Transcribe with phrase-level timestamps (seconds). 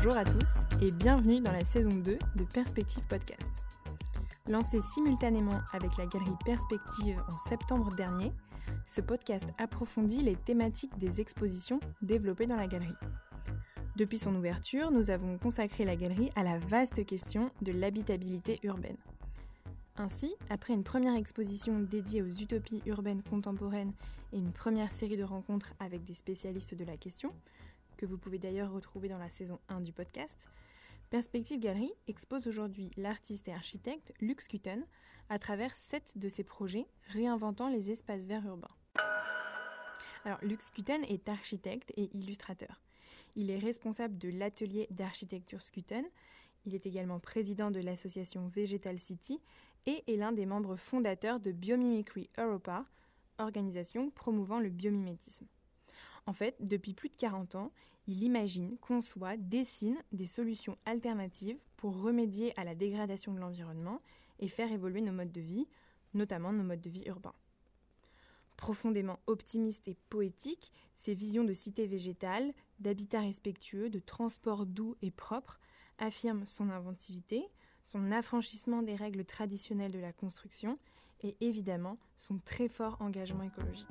[0.00, 3.50] Bonjour à tous et bienvenue dans la saison 2 de Perspective Podcast.
[4.48, 8.30] Lancé simultanément avec la galerie Perspective en septembre dernier,
[8.86, 12.94] ce podcast approfondit les thématiques des expositions développées dans la galerie.
[13.96, 18.98] Depuis son ouverture, nous avons consacré la galerie à la vaste question de l'habitabilité urbaine.
[19.96, 23.94] Ainsi, après une première exposition dédiée aux utopies urbaines contemporaines
[24.32, 27.32] et une première série de rencontres avec des spécialistes de la question,
[27.98, 30.48] que vous pouvez d'ailleurs retrouver dans la saison 1 du podcast,
[31.10, 34.86] Perspective Galerie expose aujourd'hui l'artiste et architecte Lux Kuten
[35.28, 38.70] à travers sept de ses projets réinventant les espaces verts urbains.
[40.24, 42.80] Alors, Lux Kuten est architecte et illustrateur.
[43.34, 46.04] Il est responsable de l'atelier d'architecture Skuten.
[46.66, 49.40] Il est également président de l'association Vegetal City
[49.86, 52.84] et est l'un des membres fondateurs de Biomimicry Europa,
[53.38, 55.46] organisation promouvant le biomimétisme.
[56.28, 57.72] En fait, depuis plus de 40 ans,
[58.06, 64.02] il imagine, conçoit, dessine des solutions alternatives pour remédier à la dégradation de l'environnement
[64.38, 65.66] et faire évoluer nos modes de vie,
[66.12, 67.32] notamment nos modes de vie urbains.
[68.58, 75.10] Profondément optimiste et poétique, ses visions de cité végétale, d'habitat respectueux, de transport doux et
[75.10, 75.58] propre
[75.96, 77.42] affirment son inventivité,
[77.82, 80.78] son affranchissement des règles traditionnelles de la construction
[81.22, 83.86] et évidemment son très fort engagement écologique.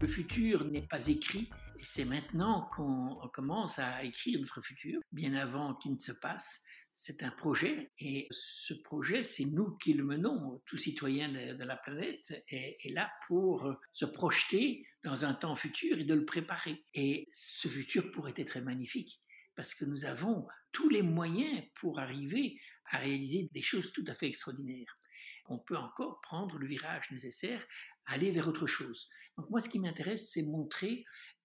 [0.00, 1.48] Le futur n'est pas écrit,
[1.80, 6.62] c'est maintenant qu'on commence à écrire notre futur, bien avant qu'il ne se passe.
[6.92, 10.62] C'est un projet, et ce projet, c'est nous qui le menons.
[10.66, 15.98] Tout citoyen de, la planète est, est, là pour se projeter dans un temps futur
[15.98, 16.84] et de le préparer.
[16.94, 19.20] Et ce futur pourrait être magnifique,
[19.56, 24.14] parce que nous avons tous les moyens pour arriver à réaliser des choses tout à
[24.14, 24.98] fait extraordinaires.
[25.46, 27.66] On peut encore prendre le virage nécessaire,
[28.06, 29.08] aller vers autre chose.
[29.36, 31.04] Donc moi, ce qui m'intéresse, c'est montrer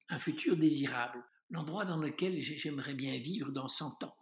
[0.09, 4.15] un futur désirable, l'endroit dans lequel j'aimerais bien vivre dans 100 ans.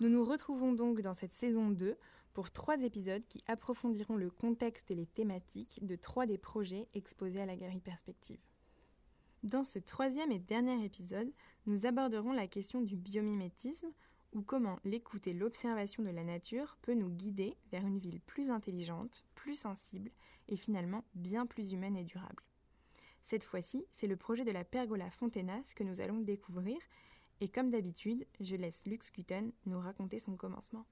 [0.00, 1.96] Nous nous retrouvons donc dans cette saison 2
[2.34, 7.40] pour trois épisodes qui approfondiront le contexte et les thématiques de trois des projets exposés
[7.40, 8.40] à la Galerie Perspective.
[9.42, 11.32] Dans ce troisième et dernier épisode,
[11.64, 13.88] nous aborderons la question du biomimétisme
[14.36, 18.50] ou comment l'écoute et l'observation de la nature peut nous guider vers une ville plus
[18.50, 20.10] intelligente, plus sensible
[20.48, 22.44] et finalement bien plus humaine et durable.
[23.22, 26.76] Cette fois-ci, c'est le projet de la pergola Fontenas que nous allons découvrir
[27.40, 30.86] et comme d'habitude, je laisse Lux Kuten nous raconter son commencement.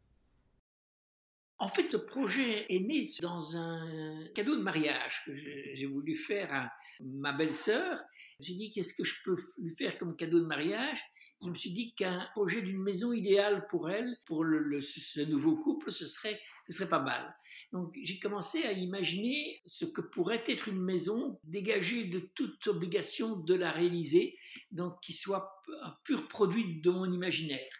[1.59, 6.53] En fait, ce projet est né dans un cadeau de mariage que j'ai voulu faire
[6.53, 8.01] à ma belle-sœur.
[8.41, 11.01] J'ai dit qu'est-ce que je peux lui faire comme cadeau de mariage?
[11.45, 15.93] Je me suis dit qu'un projet d'une maison idéale pour elle, pour ce nouveau couple,
[15.93, 17.35] ce serait, ce serait pas mal.
[17.73, 23.37] Donc j'ai commencé à imaginer ce que pourrait être une maison dégagée de toute obligation
[23.37, 24.39] de la réaliser,
[24.71, 27.73] donc qui soit un pur produit de mon imaginaire.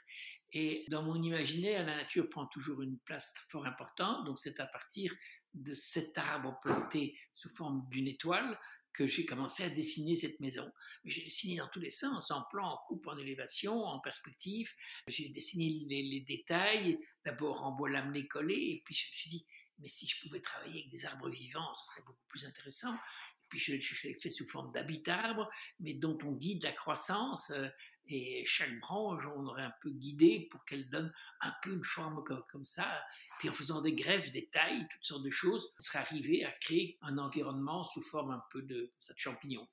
[0.53, 4.25] Et dans mon imaginaire, la nature prend toujours une place fort importante.
[4.25, 5.13] Donc c'est à partir
[5.53, 8.59] de cet arbre planté sous forme d'une étoile
[8.95, 10.71] que j'ai commencé à dessiner cette maison.
[11.05, 14.71] J'ai dessiné dans tous les sens, en plan, en coupe, en élévation, en perspective.
[15.09, 19.47] J'ai dessiné les, détails, d'abord en bois laminé collé, et puis je me suis dit,
[19.81, 22.95] mais si je pouvais travailler avec des arbres vivants, ce serait beaucoup plus intéressant.
[22.95, 23.73] Et puis je,
[24.07, 25.51] l'ai fait sous forme d'habit arbre,
[25.81, 27.69] mais dont on guide la croissance euh,
[28.07, 32.23] et chaque branche, on aurait un peu guidé pour qu'elle donne un peu une forme
[32.25, 33.03] comme, ça.
[33.39, 36.51] Puis en faisant des greffes, des tailles, toutes sortes de choses, on serait arrivé à
[36.53, 39.69] créer un environnement sous forme un peu de, de champignons.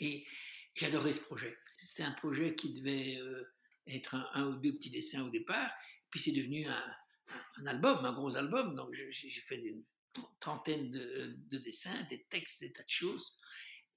[0.00, 0.26] Et
[0.74, 1.56] j'adorais ce projet.
[1.76, 3.50] C'est un projet qui devait euh,
[3.86, 5.70] être un, ou deux petits dessins au départ,
[6.10, 8.74] puis c'est devenu un, album, un gros album.
[8.74, 9.82] Donc j'ai fait une
[10.40, 13.38] trentaine de, dessins, des textes, des tas de choses.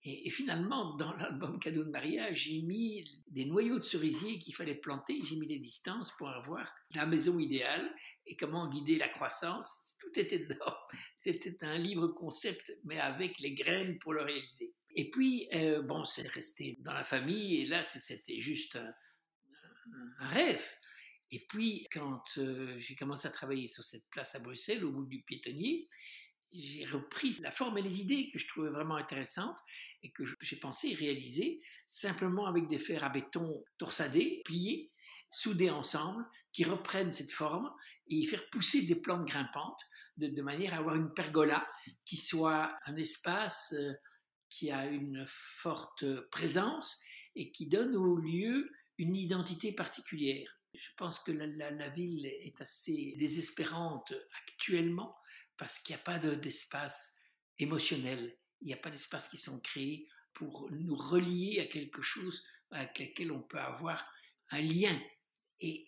[0.10, 4.76] Et, finalement, dans l'album cadeau de mariage, j'ai mis des noyaux de cerisier qu'il fallait
[4.76, 7.94] planter, j'ai mis les distances pour avoir la maison idéale
[8.26, 9.98] et comment guider la croissance.
[10.00, 10.76] Tout était dedans.
[11.18, 14.74] C'était un livre concept, mais avec les graines pour le réaliser.
[14.96, 18.94] Et puis, euh, bon, c'est resté dans la famille, et là, c'était juste un,
[20.20, 20.66] rêve.
[21.32, 25.06] Et puis, quand euh, j'ai commencé à travailler sur cette place à Bruxelles, au bout
[25.06, 25.88] du piétonnier,
[26.52, 29.58] j'ai repris la forme et les idées que je trouvais vraiment intéressantes
[30.04, 34.92] et que j'ai pensé réaliser simplement avec des fers à béton torsadés, pliés,
[35.30, 37.72] soudés ensemble, qui reprennent cette forme
[38.08, 39.82] et y faire pousser des plantes grimpantes
[40.18, 41.68] de, manière à avoir une pergola
[42.06, 43.94] qui soit un espace euh,
[44.50, 47.00] qui a une forte présence
[47.36, 50.50] et qui donne au lieu une identité particulière.
[50.74, 54.14] Je pense que la, la ville est assez désespérante
[54.48, 55.16] actuellement
[55.58, 57.16] parce qu'il n'y a pas d'espace
[57.60, 62.44] émotionnel, il n'y a pas d'espace qui sont créés pour nous relier à quelque chose
[62.72, 64.06] avec lesquels on peut avoir
[64.52, 64.98] un lien.
[65.60, 65.88] Et,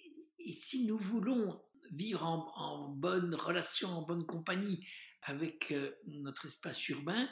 [0.56, 1.62] si nous voulons
[1.92, 4.86] vivre en, bonne relation, en bonne compagnie
[5.24, 7.30] avec euh, notre espace urbain,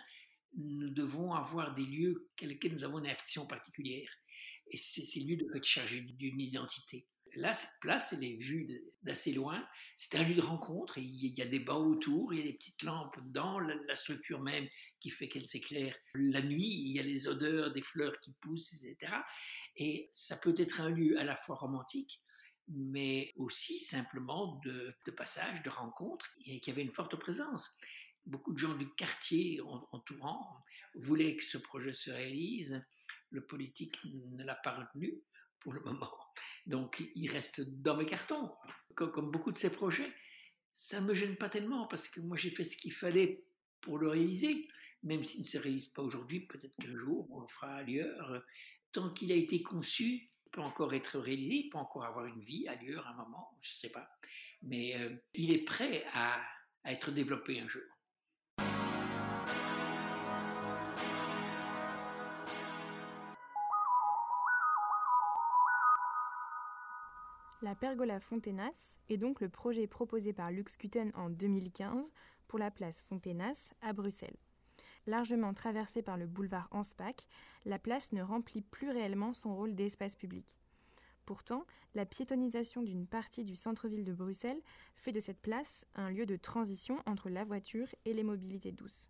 [0.55, 4.09] nous devons avoir des lieux lesquels nous avons une affection particulière.
[4.69, 7.07] Et ces lieux doivent être chargés d'une identité.
[7.37, 8.67] Là, cette place, elle est vue
[9.03, 9.63] d'assez loin.
[9.95, 10.97] C'est un lieu de rencontre.
[10.97, 14.41] il y a des bancs autour, il y a des petites lampes dans la, structure
[14.41, 14.67] même
[14.99, 15.95] qui fait qu'elle s'éclaire.
[16.15, 19.13] La nuit, il y a les odeurs des fleurs qui poussent, etc.
[19.75, 22.23] Et ça peut être un lieu à la fois romantique,
[22.69, 27.69] mais aussi simplement de, passage, de rencontre, et qui avait une forte présence.
[28.25, 29.61] Beaucoup de gens du quartier
[29.91, 30.63] entourant
[30.95, 32.83] voulaient que ce projet se réalise.
[33.29, 35.21] Le politique ne l'a pas retenu
[35.73, 36.11] le moment.
[36.65, 38.51] Donc, il reste dans mes cartons,
[38.95, 40.11] comme, beaucoup de ces projets.
[40.71, 43.45] Ça ne me gêne pas tellement parce que moi, j'ai fait ce qu'il fallait
[43.81, 44.67] pour le réaliser.
[45.03, 48.43] Même s'il ne se réalise pas aujourd'hui, peut-être qu'un jour, on le fera ailleurs.
[48.91, 52.41] Tant qu'il a été conçu, il peut encore être réalisé, il peut encore avoir une
[52.41, 54.09] vie ailleurs, un moment, je ne sais pas.
[54.63, 56.41] Mais euh, il est prêt à
[56.85, 57.83] être développé un jour.
[67.63, 70.77] La pergola Fontenas est donc le projet proposé par Lux
[71.15, 72.13] en 2015
[72.47, 74.37] pour la place Fontenas à Bruxelles.
[75.07, 77.15] Largement traversée par le boulevard Anspach,
[77.65, 80.55] la place ne remplit plus réellement son rôle d'espace public.
[81.25, 81.65] Pourtant,
[81.95, 84.61] la piétonisation d'une partie du centre-ville de Bruxelles
[84.93, 89.09] fait de cette place un lieu de transition entre la voiture et les mobilités douces.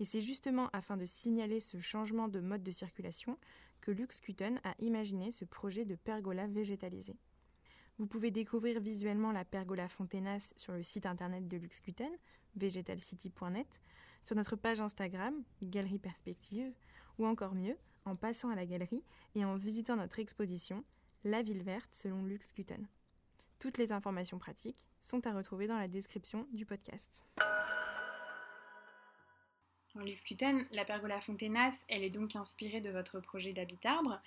[0.00, 3.38] Et c'est justement afin de signaler ce changement de mode de circulation
[3.80, 4.20] que Lux
[4.64, 7.16] a imaginé ce projet de pergola végétalisée.
[7.98, 12.12] Vous pouvez découvrir visuellement la pergola Fontenas sur le site internet de Luxcuten,
[12.54, 13.80] vegetalcity.net,
[14.22, 16.74] sur notre page Instagram, Galerie Perspective,
[17.18, 19.02] ou encore mieux, en passant à la galerie
[19.34, 20.84] et en visitant notre exposition
[21.24, 22.86] La ville verte selon Luxcuten.
[23.58, 27.24] Toutes les informations pratiques sont à retrouver dans la description du podcast.
[29.94, 34.20] En Luxcuten, la pergola Fontenas, elle est donc inspirée de votre projet d'habitarbre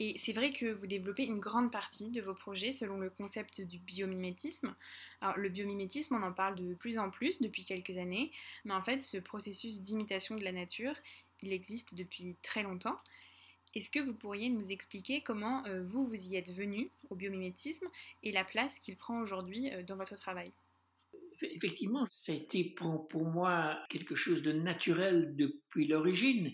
[0.00, 3.60] et c'est vrai que vous développez une grande partie de vos projets selon le concept
[3.60, 4.74] du biomimétisme.
[5.20, 8.30] Alors le biomimétisme, on en parle de plus en plus depuis quelques années,
[8.64, 10.94] mais en fait ce processus d'imitation de la nature,
[11.42, 12.98] il existe depuis très longtemps.
[13.74, 17.86] Est-ce que vous pourriez nous expliquer comment euh, vous, vous y êtes venu au biomimétisme
[18.22, 20.52] et la place qu'il prend aujourd'hui euh, dans votre travail?
[21.42, 26.52] Effectivement, ça a été pour, pour moi quelque chose de naturel depuis l'origine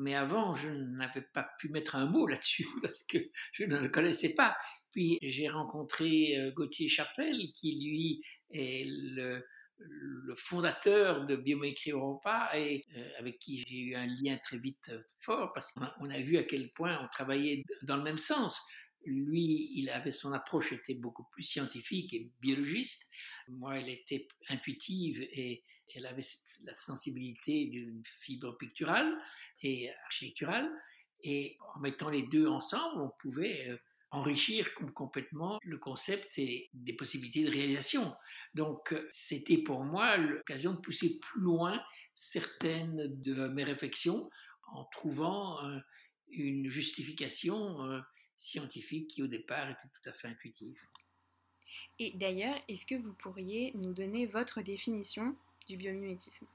[0.00, 3.18] mais avant, je n'avais pas pu mettre un mot là-dessus parce que
[3.52, 4.56] je ne le connaissais pas.
[4.90, 9.44] Puis j'ai rencontré euh, Gauthier Chapelle, qui lui est le,
[10.36, 15.00] fondateur de Biométrie Europa et euh, avec qui j'ai eu un lien très vite euh,
[15.20, 18.60] fort parce qu'on a vu à quel point on travaillait dans le même sens.
[19.06, 23.08] Lui, il avait son approche était beaucoup plus scientifique et biologiste.
[23.48, 25.64] Moi, elle était intuitive et
[25.94, 26.24] elle avait
[26.64, 29.18] la sensibilité d'une fibre picturale
[29.62, 30.70] et architecturale.
[31.22, 33.76] Et en mettant les deux ensemble, on pouvait euh,
[34.10, 38.14] enrichir complètement le concept et des possibilités de réalisation.
[38.54, 41.82] Donc, euh, c'était pour moi l'occasion de pousser plus loin
[42.14, 44.30] certaines de mes réflexions
[44.72, 45.78] en trouvant euh,
[46.28, 48.02] une justification
[48.36, 50.80] scientifique qui au départ était tout à fait intuitive.
[51.98, 55.36] Et d'ailleurs, est-ce que vous pourriez nous donner votre définition
[55.76, 56.46] biomimétisme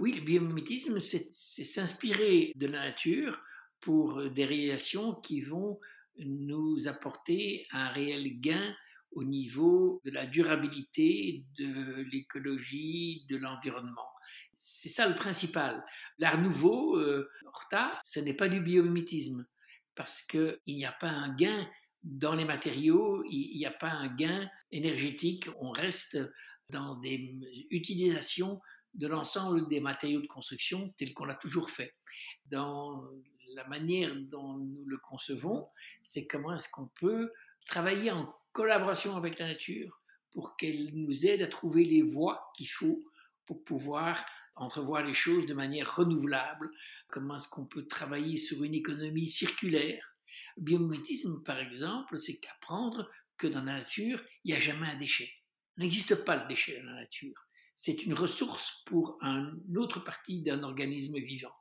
[0.00, 3.40] Oui, le biomimétisme, c'est s'inspirer de la nature
[3.80, 5.78] pour des réalisations qui vont
[6.18, 8.74] nous apporter un réel gain
[9.12, 14.08] au niveau de la durabilité, de l'écologie, de l'environnement.
[14.54, 15.84] C'est ça le principal.
[16.18, 17.28] L'art nouveau, euh,
[18.04, 19.46] ce n'est pas du biomimétisme,
[19.94, 21.68] parce qu'il n'y a pas un gain
[22.02, 26.18] dans les matériaux, il n'y a pas un gain énergétique, on reste
[26.74, 27.38] dans des
[27.70, 28.60] utilisations
[28.94, 31.94] de l'ensemble des matériaux de construction tels qu'on l'a toujours fait.
[32.46, 33.04] Dans
[33.54, 35.68] la manière dont nous le concevons,
[36.02, 37.32] c'est comment est-ce qu'on peut
[37.66, 40.00] travailler en collaboration avec la nature
[40.32, 43.00] pour qu'elle nous aide à trouver les voies qu'il faut
[43.46, 44.24] pour pouvoir
[44.56, 46.70] entrevoir les choses de manière renouvelable,
[47.08, 50.16] comment est-ce qu'on peut travailler sur une économie circulaire?
[50.56, 54.96] Le biomimétisme, par exemple, c'est qu'apprendre que dans la nature, il n'y a jamais un
[54.96, 55.30] déchet.
[55.76, 57.34] N'existe pas le déchet dans la nature.
[57.74, 61.54] C'est une ressource pour une autre partie d'un organisme vivant.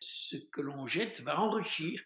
[0.00, 2.00] Ce que l'on jette va enrichir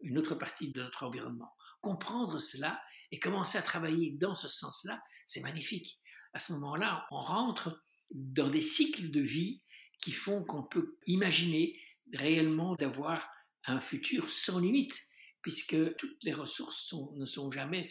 [0.00, 1.52] une autre partie de notre environnement.
[1.80, 6.00] Comprendre cela et commencer à travailler dans ce sens-là, c'est magnifique.
[6.32, 7.80] À ce moment-là, on rentre
[8.10, 9.62] dans des cycles de vie
[10.00, 11.80] qui font qu'on peut imaginer
[12.12, 13.28] réellement d'avoir
[13.66, 15.00] un futur sans limite,
[15.42, 17.88] puisque toutes les ressources ne sont jamais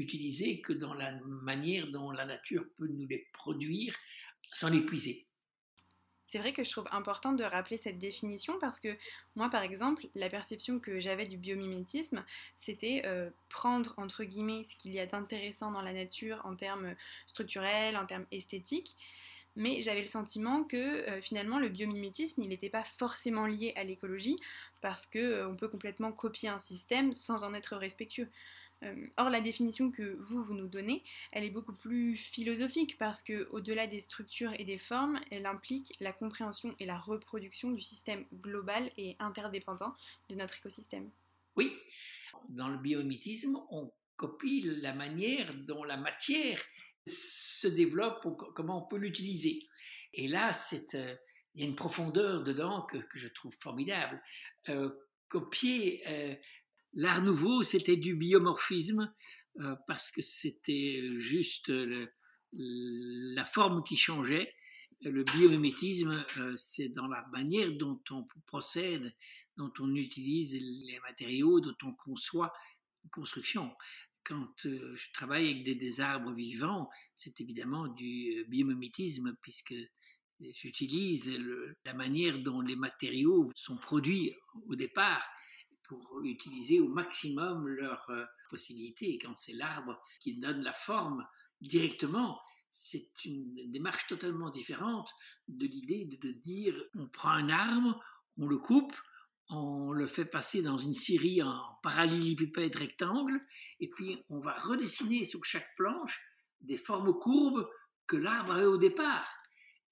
[0.00, 3.94] utilisées que dans la manière dont la nature peut nous les produire
[4.52, 5.26] sans l'épuiser.
[6.24, 8.96] C'est vrai que je trouve important de rappeler cette définition parce que
[9.34, 12.24] moi, par exemple, la perception que j'avais du biomimétisme,
[12.56, 16.94] c'était euh, prendre, entre guillemets, ce qu'il y a d'intéressant dans la nature en termes
[17.26, 18.96] structurels, en termes esthétiques,
[19.56, 23.84] mais j'avais le sentiment que euh, finalement le biomimétisme, il n'était pas forcément lié à
[23.84, 24.38] l'écologie
[24.80, 28.28] parce qu'on euh, peut complètement copier un système sans en être respectueux.
[28.82, 33.22] Euh, or, la définition que vous, vous nous donnez, elle est beaucoup plus philosophique parce
[33.22, 37.82] que, au-delà des structures et des formes, elle implique la compréhension et la reproduction du
[37.82, 39.94] système global et interdépendant
[40.30, 41.10] de notre écosystème.
[41.56, 41.72] Oui,
[42.48, 46.60] dans le biomimétisme, on copie la manière dont la matière
[47.06, 49.66] se développe, comment on peut l'utiliser.
[50.14, 50.52] Et là,
[50.94, 51.16] euh,
[51.54, 54.22] il y a une profondeur dedans que, je trouve formidable.
[54.68, 54.90] Euh,
[55.28, 56.02] copier
[56.92, 59.12] l'art nouveau, c'était du biomorphisme
[59.86, 61.70] parce que c'était juste
[62.52, 64.54] la forme qui changeait.
[65.02, 66.24] Le biomimétisme,
[66.56, 69.14] c'est dans la manière dont on procède,
[69.56, 72.52] dont on utilise les matériaux, dont on conçoit
[73.04, 73.72] une construction
[74.24, 79.74] quand je travaille avec des, arbres vivants, c'est évidemment du biomimétisme puisque
[80.40, 81.38] j'utilise
[81.84, 84.32] la manière dont les matériaux sont produits
[84.68, 85.22] au départ
[85.90, 88.08] pour utiliser au maximum leurs
[88.48, 89.14] possibilités.
[89.14, 91.26] Et quand c'est l'arbre qui donne la forme
[91.60, 95.10] directement, c'est une démarche totalement différente
[95.48, 98.00] de l'idée de dire on prend un arbre,
[98.38, 98.94] on le coupe,
[99.48, 103.40] on le fait passer dans une série en parallélépipède rectangle,
[103.80, 106.22] et puis on va redessiner sur chaque planche
[106.60, 107.68] des formes courbes
[108.06, 109.28] que l'arbre avait au départ.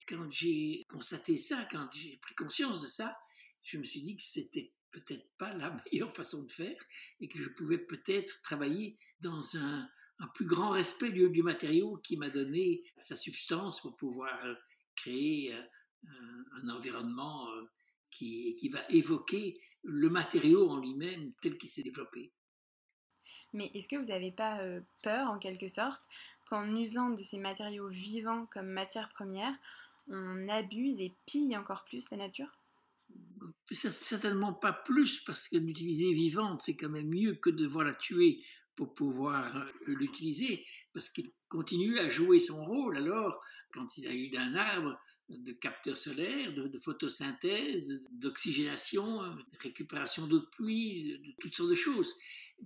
[0.07, 3.17] Quand j'ai constaté ça, quand j'ai pris conscience de ça,
[3.63, 6.81] je me suis dit que c'était peut-être pas la meilleure façon de faire
[7.19, 9.89] et que je pouvais peut-être travailler dans un,
[10.33, 14.53] plus grand respect du, matériau qui m'a donné sa substance pour pouvoir euh,
[14.95, 15.61] créer euh,
[16.61, 17.69] un, environnement euh,
[18.11, 22.33] qui, va évoquer le matériau en lui-même tel qu'il s'est développé.
[23.53, 24.59] Mais est-ce que vous n'avez pas
[25.01, 26.01] peur, en quelque sorte,
[26.49, 29.53] qu'en usant de ces matériaux vivants comme matière première,
[30.09, 32.59] on abuse et pille encore plus la nature?
[33.71, 37.93] Certainement pas plus, parce que l'utiliser vivante, c'est quand même mieux que de devoir la
[37.93, 38.43] tuer
[38.75, 42.97] pour pouvoir euh, l'utiliser, parce qu'il continue à jouer son rôle.
[42.97, 43.39] Alors,
[43.71, 44.99] quand il s'agit d'un arbre,
[45.29, 51.75] de capteurs solaires, de, photosynthèse, d'oxygénation, de récupération d'eau de pluie, de, toutes sortes de
[51.75, 52.15] choses.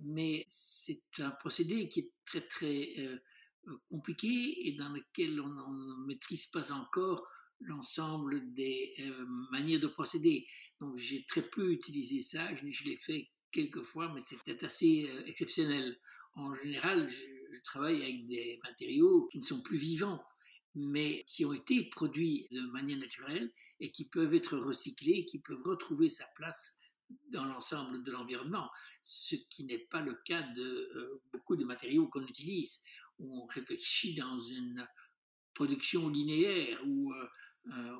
[0.02, 3.18] Mais c'est un procédé qui est très très euh,
[3.90, 7.26] compliqué et dans lequel on ne maîtrise pas encore
[7.60, 10.46] l'ensemble des euh, manières de procéder.
[10.80, 15.26] Donc j'ai très peu utilisé ça, je, l'ai fait quelques fois, mais c'était assez euh,
[15.26, 15.98] exceptionnel.
[16.34, 20.20] En général, je travaille avec des matériaux qui ne sont plus vivants
[20.74, 25.62] mais qui ont été produits de manière naturelle et qui peuvent être recyclés, qui peuvent
[25.64, 26.78] retrouver sa place
[27.30, 28.70] dans l'ensemble de l'environnement,
[29.02, 32.80] ce qui n'est pas le cas de euh, beaucoup de matériaux qu'on utilise.
[33.18, 34.88] On réfléchit dans une
[35.54, 37.28] production linéaire où, euh,
[37.72, 37.96] euh,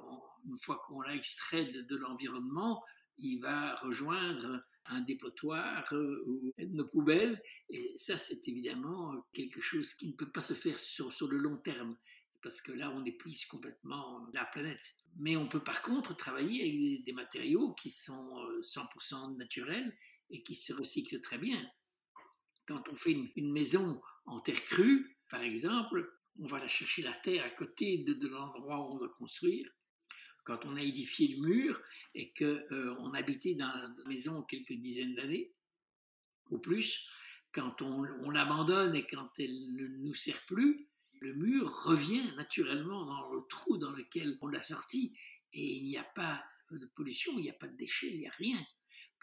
[0.47, 2.83] une fois qu'on l'a extrait de, l'environnement,
[3.19, 5.91] il va rejoindre un dépotoir
[6.27, 7.41] ou nos poubelles.
[7.71, 11.39] Et ça, c'est évidemment quelque chose qui ne peut pas se faire sur, sur le
[11.39, 11.97] long terme
[12.45, 14.95] parce que là, on épuise complètement la planète.
[15.17, 19.97] Mais on peut par contre travailler avec des, matériaux qui sont 100% euh, naturels
[20.29, 21.67] et qui se recyclent très bien.
[22.67, 27.13] Quand on fait une, maison en terre crue, par exemple, on va la chercher la
[27.13, 29.69] terre à côté de, l'endroit où on va construire.
[30.45, 31.81] Quand on a édifié le mur
[32.15, 35.55] et qu'on euh, habitait dans la maison quelques dizaines d'années
[36.51, 37.07] ou plus,
[37.53, 40.89] quand on, on l'abandonne et quand elle ne nous sert plus,
[41.21, 45.17] le mur revient naturellement dans le trou dans lequel on l'a sorti
[45.53, 48.27] et il n'y a pas de pollution, il n'y a pas de déchets, il n'y
[48.27, 48.59] a rien.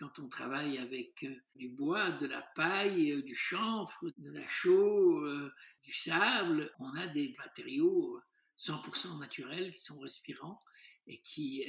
[0.02, 4.48] Quand on travaille avec euh, du bois, de la paille, euh, du chanvre, de la
[4.48, 5.54] chaux, euh,
[5.84, 8.20] du sable, on a des matériaux
[8.58, 10.60] 100% naturels qui sont respirants
[11.06, 11.68] et qui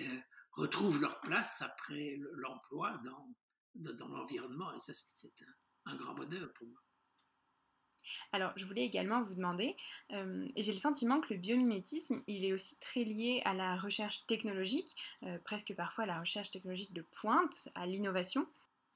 [0.52, 3.34] retrouvent leur place après l'emploi dans,
[3.74, 4.72] dans l'environnement.
[4.72, 5.30] Et ça, c'est
[5.84, 6.80] un grand bonheur pour moi.
[8.32, 9.76] Alors, je voulais également vous demander,
[10.12, 14.26] euh, j'ai le sentiment que le biomimétisme, il est aussi très lié à la recherche
[14.26, 18.46] technologique, euh, presque parfois à la recherche technologique de pointe, à l'innovation.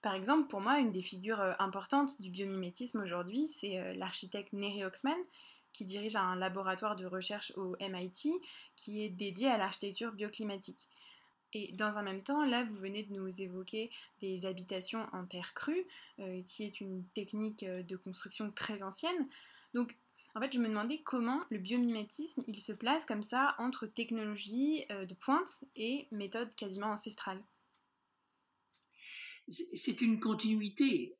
[0.02, 4.84] Par exemple, pour moi, une des figures euh, importantes du biomimétisme aujourd'hui, c'est l'architecte Neri
[4.84, 5.18] Oxman,
[5.72, 8.32] qui dirige un laboratoire de recherche au MIT
[8.76, 10.88] qui est dédié à l'architecture bioclimatique.
[11.58, 15.54] Et dans un même temps, là, vous venez de nous évoquer des habitations en terre
[15.54, 15.86] crue,
[16.18, 19.26] euh, qui est une technique euh, de construction très ancienne.
[19.72, 19.96] Donc,
[20.34, 24.84] en fait, je me demandais comment le biomimétisme, il se place comme ça entre technologie
[24.90, 27.42] euh, de pointe et méthode quasiment ancestrale.
[29.48, 31.16] C'est une continuité.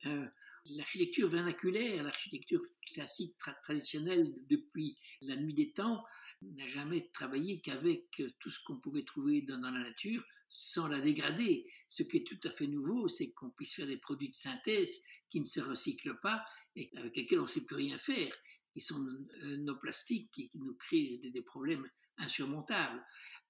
[0.67, 6.05] L'architecture vernaculaire, l'architecture classique traditionnelle depuis la nuit des temps,
[6.43, 11.67] n'a jamais travaillé qu'avec tout ce qu'on pouvait trouver dans, la nature sans la dégrader.
[11.89, 15.01] Ce qui est tout à fait nouveau, c'est qu'on puisse faire des produits de synthèse
[15.29, 16.45] qui ne se recyclent pas
[16.77, 18.35] et avec lesquels on ne sait plus rien faire,
[18.73, 19.05] qui sont
[19.43, 21.89] euh, nos plastiques qui, nous créent des, problèmes
[22.19, 23.05] insurmontables.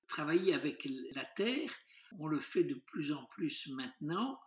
[0.08, 1.70] Travailler avec la terre,
[2.18, 4.38] on le fait de plus en plus maintenant,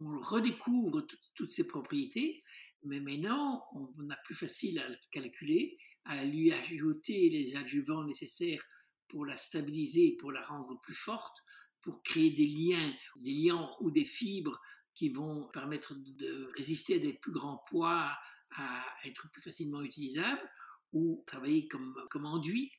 [0.00, 2.42] on redécouvre toutes ses propriétés,
[2.82, 8.62] mais maintenant on a plus facile à le calculer à lui ajouter les adjuvants nécessaires
[9.08, 11.36] pour la stabiliser, pour la rendre plus forte,
[11.80, 14.60] pour créer des liens, des liens ou des fibres
[14.94, 18.12] qui vont permettre de résister à des plus grands poids,
[18.56, 20.48] à être plus facilement utilisables,
[20.92, 22.70] ou travailler comme, comme enduit,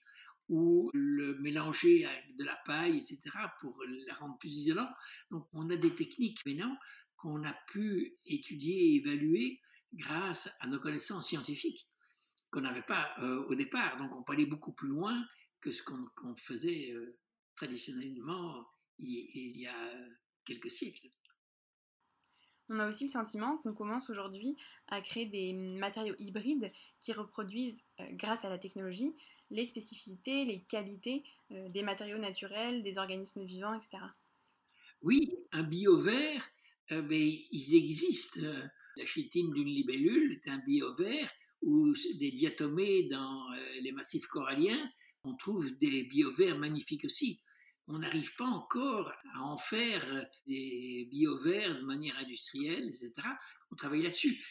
[0.47, 3.19] ou le mélanger avec de la paille, etc.,
[3.59, 3.77] pour
[4.07, 4.89] la rendre plus isolante.
[5.31, 6.75] Donc on a des techniques maintenant
[7.17, 9.59] qu'on a pu étudier et évaluer
[9.93, 11.87] grâce à nos connaissances scientifiques
[12.55, 13.97] qu'on n'avait pas euh, au départ.
[13.97, 15.27] Donc on peut aller beaucoup plus loin
[15.59, 17.17] que ce qu'on faisait euh,
[17.57, 18.65] traditionnellement
[18.97, 19.75] il, y a
[20.45, 21.09] quelques siècles.
[22.69, 24.55] On a aussi le sentiment qu'on commence aujourd'hui
[24.87, 26.71] à créer des matériaux hybrides
[27.01, 29.13] qui reproduisent, euh, grâce à la technologie,
[29.51, 33.97] les spécificités, les qualités des matériaux naturels, des organismes vivants, etc.
[35.03, 36.49] Oui, un biovert,
[36.89, 38.39] ben, ils existent.
[38.97, 41.31] La chitine d'une libellule est un biovert
[41.61, 44.89] ou des diatomées dans euh, les massifs coralliens,
[45.23, 47.41] on trouve des biovers magnifiques aussi.
[47.87, 53.13] On n'arrive pas encore à en faire des biovers de manière industrielle, etc.
[53.71, 54.43] On travaille là-dessus.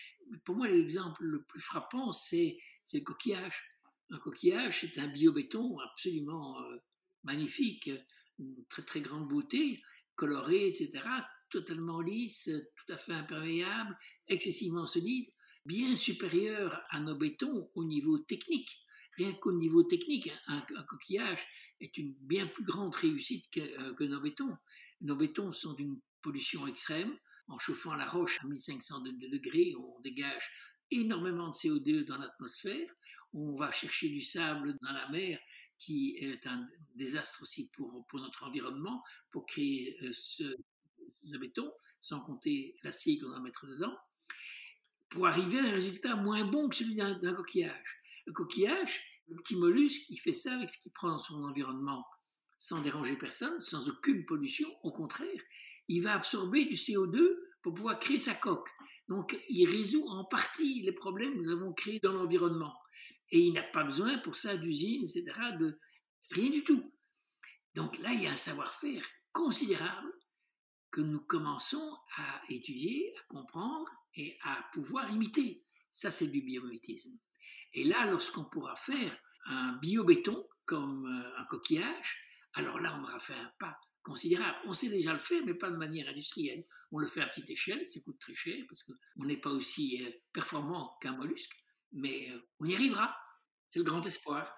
[0.44, 2.58] Pour moi, l'exemple le plus frappant, c'est
[2.92, 3.64] le coquillage.
[4.10, 6.76] Un coquillage, c'est un biobéton absolument euh,
[7.24, 7.90] magnifique,
[8.38, 9.82] une très très grande beauté,
[10.14, 11.04] coloré, etc.,
[11.50, 13.96] totalement lisse, tout à fait imperméable,
[14.28, 15.30] excessivement solide
[15.64, 18.85] bien supérieur à nos bétons au niveau technique.
[19.16, 21.46] Rien qu'au niveau technique, un, coquillage
[21.81, 24.57] est une bien plus grande réussite que, euh, nos bétons.
[25.00, 27.16] Nos bétons sont d'une pollution extrême.
[27.46, 30.50] En chauffant la roche à 1500 degrés, on dégage
[30.90, 32.88] énormément de CO2 dans l'atmosphère.
[33.33, 35.38] On va chercher du sable dans la mer,
[35.79, 40.57] qui est un désastre aussi pour, pour notre environnement, pour créer euh, ce,
[41.24, 43.96] ce béton, sans compter l'acier qu'on va mettre dedans
[45.14, 48.03] pour arriver à un résultat moins bon que celui d'un coquillage.
[48.27, 52.05] Le coquillage, le petit mollusque, il fait ça avec ce qu'il prend dans son environnement
[52.59, 54.68] sans déranger personne, sans aucune pollution.
[54.83, 55.40] Au contraire,
[55.87, 58.68] il va absorber du CO2 pour pouvoir créer sa coque.
[59.09, 62.74] Donc, il résout en partie les problèmes que nous avons créés dans l'environnement.
[63.31, 65.24] Et il n'a pas besoin pour ça d'usines, etc.,
[65.61, 65.79] de
[66.33, 66.92] rien du tout.
[67.74, 70.12] Donc là, il y a un savoir-faire considérable
[70.90, 75.64] que nous commençons à étudier, à comprendre et à pouvoir imiter.
[75.90, 77.16] Ça, c'est du biomimétisme.
[77.72, 82.18] Et là, lorsqu'on pourra faire un biobéton comme euh, un coquillage,
[82.55, 84.57] alors là, on aura fait un pas considérable.
[84.66, 86.64] On sait déjà le faire, mais pas de manière industrielle.
[86.92, 90.05] On le fait à petite échelle, ça coûte très cher parce qu'on n'est pas aussi
[90.05, 91.57] euh, performant qu'un mollusque,
[91.92, 93.16] mais euh, on y arrivera.
[93.68, 94.55] C'est le grand espoir.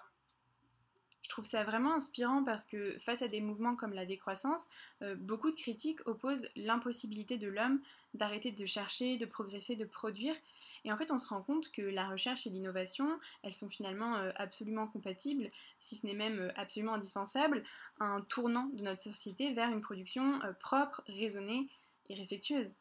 [1.27, 4.69] Je trouve ça vraiment inspirant parce que face à des mouvements comme la décroissance,
[5.01, 7.81] euh, beaucoup de critiques opposent l'impossibilité de l'homme
[8.13, 10.33] d'arrêter de chercher, de progresser, de produire.
[10.85, 14.15] Et en fait, on se rend compte que la recherche et l'innovation, elles sont finalement
[14.15, 17.61] euh, absolument compatibles, si ce n'est même euh, absolument indispensables,
[17.99, 21.67] à un tournant de notre société vers une production propre, raisonnée
[22.07, 22.73] et respectueuse.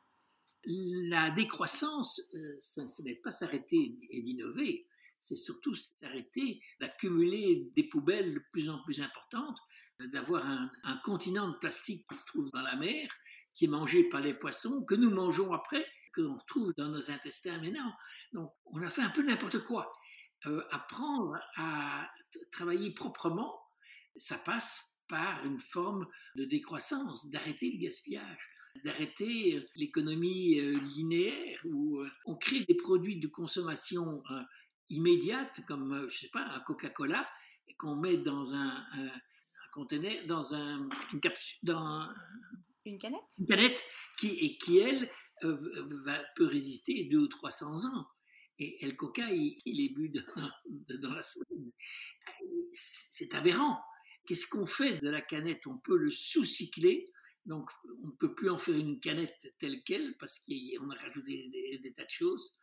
[0.66, 2.22] La décroissance,
[2.60, 4.86] ce n'est pas s'arrêter et d'innover,
[5.18, 9.58] c'est surtout s'arrêter d'accumuler des poubelles de plus en plus importantes,
[10.12, 10.70] d'avoir un,
[11.04, 13.08] continent de plastique qui se trouve dans la mer,
[13.54, 17.10] qui est mangé par les poissons, que nous mangeons après, que l'on retrouve dans nos
[17.10, 17.92] intestins maintenant.
[18.32, 19.92] Donc on a fait un peu n'importe quoi.
[20.46, 22.08] Euh, apprendre à
[22.52, 23.58] travailler proprement,
[24.16, 32.00] ça passe par une forme de décroissance, d'arrêter le gaspillage d'arrêter l'économie euh, linéaire où
[32.00, 34.22] euh, on crée des produits de consommation
[34.88, 37.28] immédiate, comme, euh, je sais pas, un Coca-Cola,
[37.78, 38.86] qu'on met dans un,
[39.72, 42.08] conteneur, dans un, une capsule, dans
[42.86, 43.84] une canette, une canette
[44.18, 45.10] qui, et qui, elle,
[45.44, 45.56] euh,
[46.04, 48.06] va, peut résister 200 ou 300 ans.
[48.58, 51.70] Et, le coca, il, est bu dans, dans la semaine.
[52.72, 53.78] C'est aberrant.
[54.26, 55.66] Qu'est-ce qu'on fait de la canette?
[55.66, 57.12] On peut le sous-cycler
[57.44, 57.70] Donc,
[58.02, 61.50] on ne peut plus en faire une canette telle qu'elle parce qu'on a rajouté
[61.82, 62.56] des, tas de choses.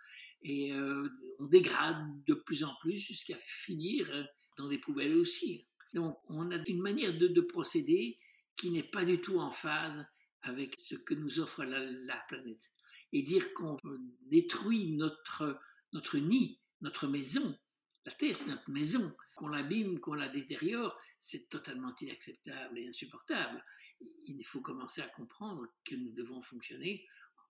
[0.44, 4.12] Et euh, on dégrade de plus en plus jusqu'à finir
[4.58, 5.68] dans des poubelles aussi.
[5.94, 8.20] Donc, on a une manière de, procéder
[8.56, 10.06] qui n'est pas du tout en phase
[10.42, 12.72] avec ce que nous offre la, planète.
[13.12, 13.78] Et dire qu'on
[14.28, 15.60] détruit notre,
[15.94, 17.58] notre nid, notre maison,
[18.06, 23.64] la Terre, c'est notre maison, qu'on l'abîme, qu'on la détériore, c'est totalement inacceptable et insupportable.
[24.28, 27.08] Il faut commencer à comprendre que nous devons fonctionner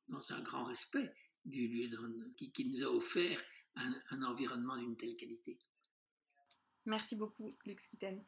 [0.10, 1.12] dans un grand respect
[1.46, 1.90] du lieu
[2.36, 3.40] qui, nous a offert
[3.76, 5.58] un, un environnement d'une telle qualité.
[6.86, 8.24] Merci beaucoup, Lux Kitten.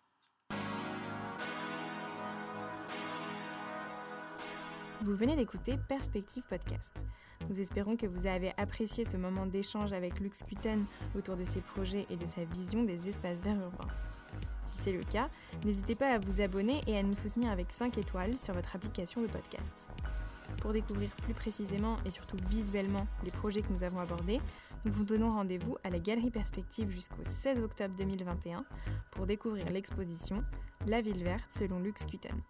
[5.01, 7.05] Vous venez d'écouter Perspective Podcast.
[7.49, 11.61] Nous espérons que vous avez apprécié ce moment d'échange avec Lux Kuten autour de ses
[11.61, 13.93] projets et de sa vision des espaces verts urbains.
[14.63, 15.29] Si c'est le cas,
[15.63, 19.21] n'hésitez pas à vous abonner et à nous soutenir avec 5 étoiles sur votre application
[19.21, 19.89] de podcast.
[20.61, 24.41] Pour découvrir plus précisément et surtout visuellement les projets que nous avons abordés,
[24.83, 28.65] nous vous donnons rendez-vous à la Galerie Perspective jusqu'au 16 octobre 2021
[29.11, 30.43] pour découvrir l'exposition
[30.87, 32.41] La ville verte selon Lux Kuten.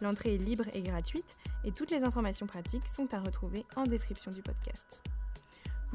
[0.00, 4.30] L'entrée est libre et gratuite et toutes les informations pratiques sont à retrouver en description
[4.30, 5.02] du podcast.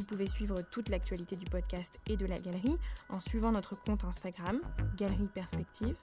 [0.02, 2.76] Vous pouvez suivre toute l'actualité du podcast et de la galerie
[3.10, 4.60] en suivant notre compte Instagram,
[4.98, 5.96] Galerie Perspective.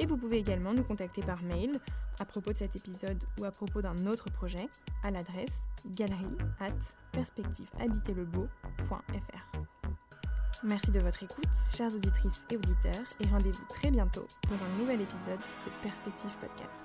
[0.00, 1.78] Et vous pouvez également nous contacter par mail
[2.18, 4.68] à propos de cet épisode ou à propos d'un autre projet
[5.04, 5.62] à l'adresse
[5.94, 6.72] galerie at
[7.12, 9.58] perspectivehabiterlebeau.fr.
[10.64, 15.02] Merci de votre écoute, chères auditrices et auditeurs, et rendez-vous très bientôt pour un nouvel
[15.02, 16.82] épisode de Perspective Podcast.